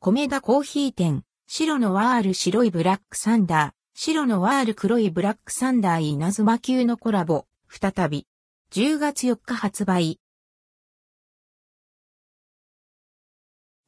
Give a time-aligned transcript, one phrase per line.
[0.00, 8.24] 米田コーヒー店、白のワール白いブラックサンダー、白のワール黒いブラックサンダー稲妻級のコラボ、再び。
[8.72, 10.20] 10月4日発売。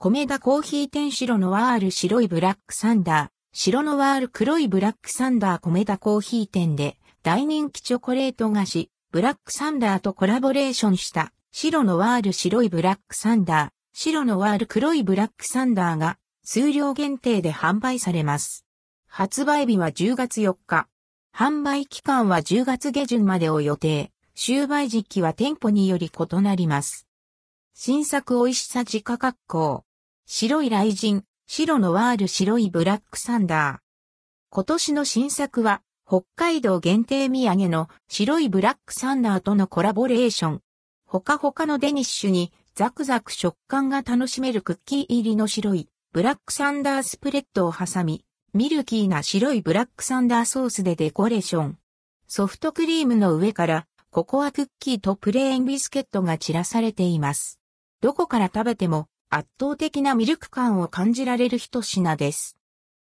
[0.00, 1.12] 米田コーヒー店。
[1.12, 5.62] 白のワール白いブラックサンダー、白のワール黒いブラックサンダー。
[5.62, 6.96] 米田コーヒー店で。
[7.22, 11.32] 大人気チョコレート菓子、ブラックサンダーとコラボレーションした。
[11.52, 13.70] 白のワール白いブラックサンダー、
[14.02, 18.64] 白のワール黒いブラックサンダーが数量限定で販売されます。
[19.06, 20.88] 発売日は10月4日。
[21.36, 24.10] 販売期間は10月下旬までを予定。
[24.34, 27.06] 終売時期は店舗により異なります。
[27.74, 29.84] 新作美味しさ自家格好。
[30.24, 33.78] 白い雷神、白のワール白いブラックサンダー。
[34.48, 40.62] 今年の新作は北海道限定土産の白いブラックサンダーとのコラボレーション。
[41.04, 51.78] ほかほかのデニッシュにザクザク食感が楽しめるクッキー入りの白いブラックサンダースプレッドを挟み、ミルキーな白いブラックサンダーソースでデコレーション。
[52.26, 57.60] ソフトクリームの上からココアクッキーとプレーンビスケットが散らされています。
[58.00, 62.56] どこから食べても圧倒的なミルク感を感じられる一品です。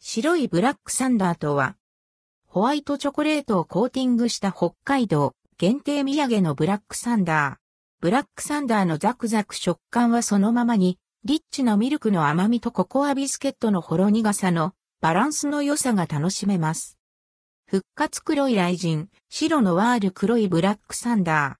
[0.00, 1.76] 白いブラックサンダーとは、
[2.46, 7.61] ホワイトチョコレートをコーティングした北海道限定土産のブラックサンダー。
[8.02, 16.98] ブラックサンダーのザクザク食感はそのままに、リッチなミルクの甘みとココアビスケットのほろ苦さのバランスの良さが楽しめます。
[17.68, 21.54] 復活黒い雷神、白のワール黒いブラックサンダー。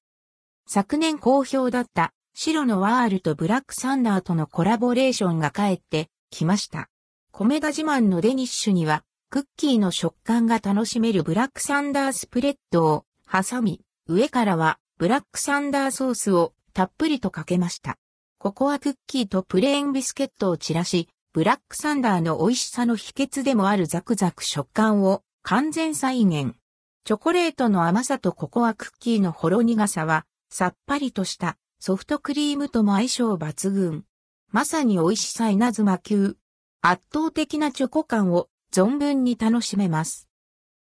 [0.66, 6.88] 昨年好評だった白のワールとブラックサンダーとのコラボレーションが帰ってきました。
[7.30, 17.98] 米田自慢のデニッシュにはクッキーの食感が楽しめるブラックサンダースプレッドを挟み、上からはブラックサンダーソースをたっぷりとかけました。
[18.38, 26.54] ココアクッキーとプレーンビスケットを散らし、ブラックサンダーの美味しさの秘訣でもあるザクザク食感を完全再現。
[27.02, 34.04] チョコレートの甘さとココアクッキーのほろ苦さは、さっぱりとしたソフトクリームとも相性抜群。
[34.52, 36.36] まさに美味しさ稲妻級。
[36.80, 40.28] 圧倒的なチョコ感を存分に楽しめます。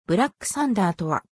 [0.06, 1.24] ブラックサンダーとは、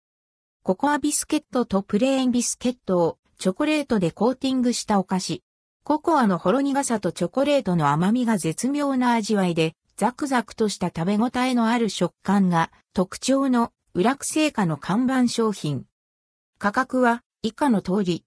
[0.63, 5.43] ココアビスケットとプレーンビスケットをチョコレートでコーティングしたお菓子。
[5.83, 15.85] ココアのほろ苦さとチョコレートの甘みが絶妙な味わいで、ザクザクとした食べ応えのある食感が特徴の裏ク製菓の看板商品。
[16.59, 18.23] 価格は以下の通り。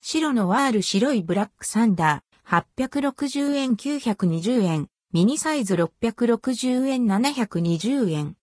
[0.00, 4.88] 白のワール白いブラックサンダー860円920円。
[5.12, 8.36] ミニサイズ660円720円。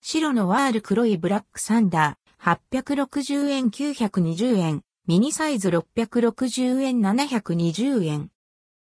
[0.00, 4.82] 白のワール黒いブラックサンダー860円920円。
[5.06, 8.30] ミニサイズ660円720円。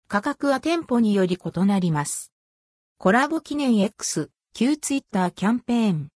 [0.06, 2.30] 価格は店舗により異なります。
[2.98, 6.08] コラボ記念 X、旧ツイッターキャンペーン。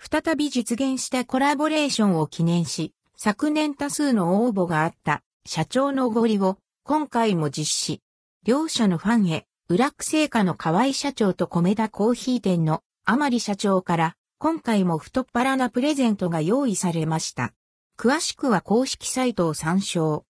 [0.00, 8.02] 再び実現したコラボレーションを記念し、昨年多数の応募があった社長のおごりを今回も実施。
[8.42, 17.54] 両社のファンへ裏ク製菓の河合社長と米田コーヒー店の甘利社長から今回も太っ腹なプレゼントが用意されました。
[17.98, 20.26] 詳しくは公式サイトを参照。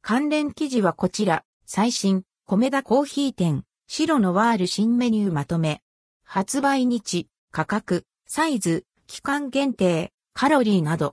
[0.00, 5.82] 関連記事はこちら、最新、米田コーヒー店、白のワール新メニューまとめ。
[6.24, 11.12] 発売日、価格、サイズ、期間限定、カロリーなど。